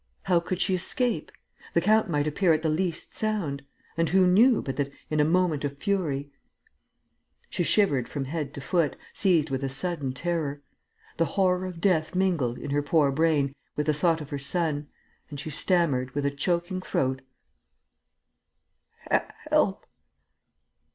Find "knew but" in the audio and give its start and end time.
4.25-4.77